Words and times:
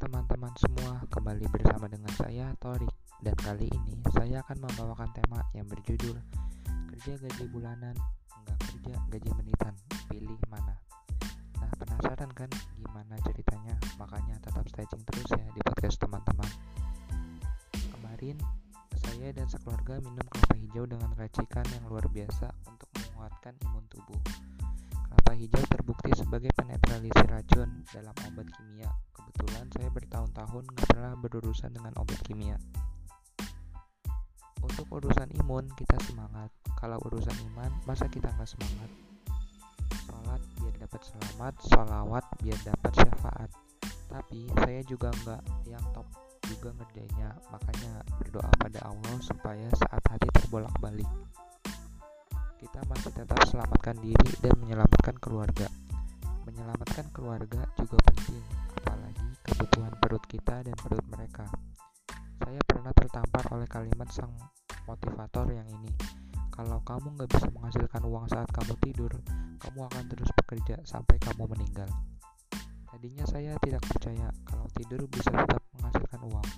kembali 0.00 1.44
bersama 1.52 1.84
dengan 1.84 2.08
saya 2.16 2.56
Torik. 2.56 2.88
Dan 3.20 3.36
kali 3.36 3.68
ini 3.68 4.00
saya 4.16 4.40
akan 4.40 4.64
membawakan 4.64 5.12
tema 5.12 5.44
yang 5.52 5.68
berjudul 5.68 6.16
kerja 6.88 7.20
gaji 7.20 7.44
bulanan 7.52 7.92
enggak 8.32 8.58
kerja 8.64 8.96
gaji 9.12 9.30
menitan 9.36 9.76
pilih 10.08 10.40
mana? 10.48 10.80
Nah 11.60 11.68
penasaran 11.76 12.32
kan 12.32 12.48
gimana 12.80 13.12
ceritanya? 13.28 13.76
Makanya 14.00 14.40
tetap 14.40 14.64
staging 14.72 15.04
terus 15.04 15.28
ya 15.36 15.44
di 15.52 15.60
podcast 15.60 16.00
teman-teman. 16.00 16.48
Kemarin 17.76 18.40
saya 19.04 19.36
dan 19.36 19.52
sekeluarga 19.52 20.00
minum 20.00 20.24
kelapa 20.32 20.56
hijau 20.56 20.88
dengan 20.88 21.12
racikan 21.12 21.66
yang 21.76 21.84
luar 21.92 22.08
biasa 22.08 22.48
untuk 22.64 22.88
menguatkan 22.96 23.52
imun 23.68 23.84
tubuh. 23.92 24.20
Kelapa 24.96 25.32
hijau 25.36 25.60
terbukti 25.68 26.16
sebagai 26.16 26.48
penetralisir 26.56 27.28
racun 27.28 27.84
dalam 27.92 28.16
obat 28.32 28.48
kimia 28.56 28.88
bertahun-tahun 30.40 30.64
nggak 30.72 31.20
berurusan 31.20 31.70
dengan 31.76 31.92
obat 32.00 32.16
kimia. 32.24 32.56
Untuk 34.64 34.88
urusan 34.88 35.28
imun 35.36 35.68
kita 35.76 36.00
semangat. 36.08 36.48
Kalau 36.80 36.96
urusan 37.04 37.36
iman 37.52 37.68
masa 37.84 38.08
kita 38.08 38.32
nggak 38.32 38.48
semangat? 38.48 38.90
Sholat 40.08 40.40
biar 40.56 40.74
dapat 40.80 41.00
selamat. 41.04 41.54
Sholawat 41.68 42.24
biar 42.40 42.60
dapat 42.64 42.92
syafaat. 43.04 43.50
Tapi 44.08 44.48
saya 44.64 44.80
juga 44.88 45.12
nggak 45.12 45.42
yang 45.68 45.84
top 45.92 46.08
juga 46.48 46.72
ngerjainnya. 46.72 47.36
Makanya 47.52 47.92
berdoa 48.16 48.50
pada 48.56 48.80
Allah 48.88 49.16
supaya 49.20 49.68
saat 49.76 50.02
hati 50.08 50.28
terbolak-balik. 50.40 51.08
Kita 52.56 52.80
masih 52.88 53.12
tetap 53.12 53.40
selamatkan 53.44 53.96
diri 54.00 54.30
dan 54.40 54.56
menyelamatkan 54.56 55.16
keluarga. 55.20 55.68
Menyelamatkan 56.48 57.12
keluarga 57.12 57.64
juga 57.76 57.96
penting 58.08 58.59
kebutuhan 59.60 59.92
perut 60.00 60.24
kita 60.24 60.64
dan 60.64 60.72
perut 60.72 61.04
mereka 61.12 61.44
saya 62.40 62.56
pernah 62.64 62.96
tertampar 62.96 63.44
oleh 63.52 63.68
kalimat 63.68 64.08
sang 64.08 64.32
motivator 64.88 65.52
yang 65.52 65.68
ini 65.68 65.92
kalau 66.48 66.80
kamu 66.80 67.12
nggak 67.12 67.28
bisa 67.28 67.52
menghasilkan 67.52 68.00
uang 68.08 68.24
saat 68.32 68.48
kamu 68.56 68.72
tidur 68.80 69.12
kamu 69.60 69.84
akan 69.84 70.04
terus 70.08 70.32
bekerja 70.32 70.80
sampai 70.88 71.20
kamu 71.20 71.44
meninggal 71.44 71.92
Tadinya 72.88 73.22
saya 73.28 73.52
tidak 73.60 73.84
percaya 73.84 74.32
kalau 74.48 74.66
tidur 74.74 75.06
bisa 75.06 75.30
tetap 75.30 75.62
menghasilkan 75.78 76.20
uang. 76.26 76.48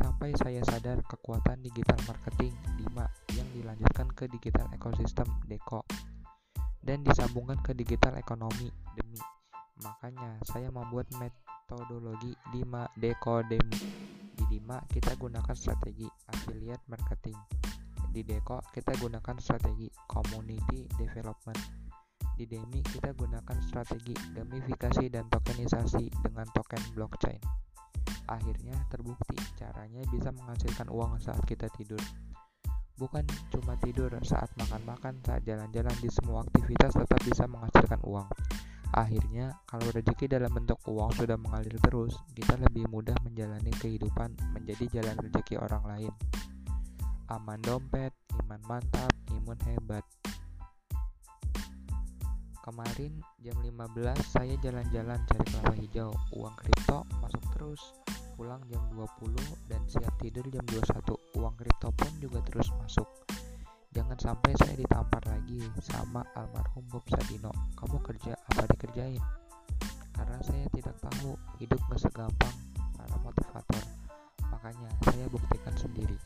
Sampai 0.00 0.32
saya 0.32 0.64
sadar 0.64 1.04
kekuatan 1.04 1.60
digital 1.60 2.00
marketing 2.08 2.56
DIMA 2.80 3.04
yang 3.36 3.44
dilanjutkan 3.52 4.08
ke 4.16 4.24
digital 4.32 4.64
ekosistem 4.72 5.28
DECO 5.44 5.84
dan 6.80 7.04
disambungkan 7.04 7.60
ke 7.60 7.76
digital 7.76 8.16
ekonomi 8.16 8.72
DEMI. 8.96 9.20
Makanya 9.84 10.40
saya 10.48 10.72
membuat 10.72 11.04
metodologi 11.74 12.30
DIMA 12.54 12.86
DECO 12.94 13.42
DEMI. 13.50 13.78
Di 14.30 14.44
DIMA 14.46 14.78
kita 14.86 15.18
gunakan 15.18 15.54
strategi 15.58 16.06
affiliate 16.30 16.86
marketing. 16.86 17.34
Di 18.14 18.22
DECO 18.22 18.62
kita 18.70 18.94
gunakan 19.02 19.36
strategi 19.42 19.90
community 20.06 20.86
development 20.94 21.58
di 22.34 22.50
Demi 22.50 22.82
kita 22.82 23.14
gunakan 23.14 23.58
strategi 23.62 24.10
gamifikasi 24.34 25.06
dan 25.06 25.30
tokenisasi 25.30 26.10
dengan 26.22 26.46
token 26.50 26.82
blockchain. 26.94 27.38
Akhirnya 28.26 28.74
terbukti 28.90 29.38
caranya 29.54 30.02
bisa 30.10 30.34
menghasilkan 30.34 30.90
uang 30.90 31.22
saat 31.22 31.42
kita 31.46 31.70
tidur. 31.78 32.02
Bukan 32.98 33.26
cuma 33.54 33.78
tidur 33.78 34.10
saat 34.26 34.50
makan-makan, 34.58 35.22
saat 35.22 35.46
jalan-jalan 35.46 35.94
di 36.02 36.10
semua 36.10 36.42
aktivitas 36.42 36.94
tetap 36.94 37.22
bisa 37.22 37.46
menghasilkan 37.46 38.02
uang. 38.02 38.26
Akhirnya, 38.94 39.50
kalau 39.66 39.90
rezeki 39.90 40.30
dalam 40.38 40.54
bentuk 40.54 40.78
uang 40.86 41.10
sudah 41.18 41.34
mengalir 41.34 41.74
terus, 41.82 42.14
kita 42.30 42.54
lebih 42.54 42.86
mudah 42.86 43.18
menjalani 43.26 43.74
kehidupan 43.82 44.38
menjadi 44.54 44.86
jalan 45.02 45.18
rezeki 45.18 45.58
orang 45.58 45.82
lain. 45.82 46.12
Aman 47.26 47.58
dompet, 47.58 48.14
iman 48.38 48.62
mantap, 48.70 49.10
imun 49.34 49.58
hebat. 49.66 50.06
Kemarin 52.62 53.18
jam 53.42 53.58
15 53.66 54.14
saya 54.30 54.54
jalan-jalan 54.62 55.18
cari 55.26 55.42
kelapa 55.42 55.74
hijau, 55.74 56.10
uang 56.38 56.54
kripto 56.54 57.02
masuk 57.18 57.42
terus. 57.58 57.82
Pulang 58.38 58.62
jam 58.70 58.82
20 58.94 59.34
dan 59.66 59.82
siap 59.90 60.14
tidur 60.22 60.46
jam 60.54 60.62
21. 60.70 61.42
Uang 61.42 61.54
kripto 61.58 61.90
pun 61.90 62.12
juga 62.22 62.38
terus 62.46 62.70
masuk. 62.78 63.10
Jangan 63.94 64.18
sampai 64.18 64.50
saya 64.58 64.74
ditampar 64.74 65.22
lagi 65.30 65.62
sama 65.78 66.26
almarhum 66.34 66.82
Bob 66.90 67.06
Sadino. 67.06 67.54
Kamu 67.78 68.02
kerja 68.02 68.34
apa 68.34 68.66
dikerjain? 68.74 69.22
Karena 70.10 70.38
saya 70.42 70.66
tidak 70.74 70.98
tahu 70.98 71.38
hidup 71.62 71.78
gak 71.86 72.02
segampang 72.02 72.54
para 72.98 73.14
motivator. 73.22 73.84
Makanya 74.50 74.90
saya 75.06 75.30
buktikan 75.30 75.78
sendiri. 75.78 76.18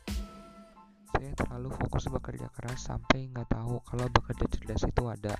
Saya 1.12 1.28
terlalu 1.36 1.68
fokus 1.76 2.08
bekerja 2.08 2.48
keras 2.56 2.88
sampai 2.88 3.28
nggak 3.36 3.52
tahu 3.52 3.84
kalau 3.84 4.08
bekerja 4.16 4.48
cerdas 4.48 4.88
itu 4.88 5.04
ada. 5.04 5.36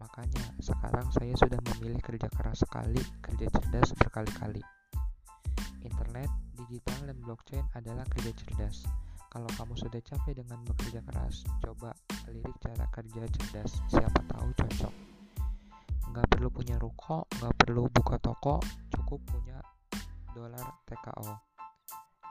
Makanya, 0.00 0.48
sekarang 0.64 1.12
saya 1.12 1.36
sudah 1.36 1.60
memilih 1.60 2.00
kerja 2.00 2.28
keras 2.32 2.64
sekali, 2.64 3.00
kerja 3.20 3.52
cerdas 3.52 3.92
berkali-kali. 4.00 4.64
Internet, 5.84 6.32
digital, 6.56 7.04
dan 7.04 7.16
blockchain 7.20 7.64
adalah 7.76 8.08
kerja 8.08 8.32
cerdas. 8.32 8.88
Kalau 9.34 9.50
kamu 9.58 9.74
sudah 9.74 9.98
capek 9.98 10.46
dengan 10.46 10.62
bekerja 10.62 11.02
keras, 11.02 11.42
coba 11.58 11.90
lirik 12.30 12.54
cara 12.62 12.86
kerja 12.94 13.26
cerdas, 13.34 13.82
siapa 13.90 14.22
tahu 14.30 14.46
cocok. 14.54 14.94
Nggak 16.14 16.26
perlu 16.30 16.48
punya 16.54 16.78
ruko, 16.78 17.26
nggak 17.42 17.54
perlu 17.58 17.90
buka 17.90 18.22
toko, 18.22 18.62
cukup 18.94 19.18
punya 19.26 19.58
dolar 20.38 20.62
TKO. 20.86 21.34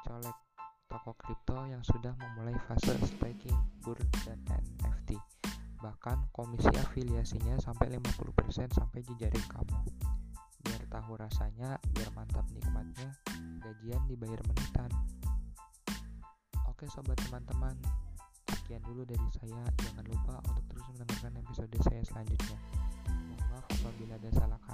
Colek 0.07 0.37
toko 0.87 1.11
kripto 1.19 1.59
yang 1.67 1.83
sudah 1.83 2.15
memulai 2.15 2.55
fase 2.71 2.95
staking, 3.03 3.59
burn, 3.83 4.07
dan 4.23 4.39
NFT 4.79 5.19
bahkan 5.83 6.15
komisi 6.31 6.71
afiliasinya 6.71 7.59
sampai 7.59 7.99
50% 7.99 8.71
sampai 8.71 9.03
jejaring 9.03 9.47
kamu 9.51 9.75
biar 10.63 10.79
tahu 10.87 11.19
rasanya 11.19 11.75
biar 11.91 12.07
mantap 12.15 12.47
nikmatnya 12.55 13.11
gajian 13.59 13.99
dibayar 14.07 14.39
menitan 14.47 14.87
oke 16.83 16.99
sobat 16.99 17.15
teman-teman 17.15 17.79
sekian 18.51 18.83
dulu 18.83 19.07
dari 19.07 19.23
saya. 19.39 19.63
Jangan 19.87 20.03
lupa 20.03 20.35
untuk 20.51 20.67
terus 20.67 20.83
mendengarkan 20.91 21.31
episode 21.39 21.71
saya 21.79 22.03
selanjutnya. 22.03 22.59
Mohon 23.07 23.39
maaf 23.39 23.65
apabila 23.71 24.19
ada 24.19 24.29
salah 24.35 24.59
kata 24.67 24.72